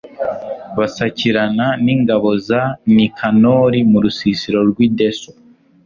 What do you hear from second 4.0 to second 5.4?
rusisiro rw'i deso